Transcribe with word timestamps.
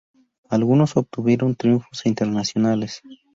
Algunos 0.49 0.97
obtuvieron 0.97 1.53
triunfos 1.55 2.07
internacionales. 2.07 3.03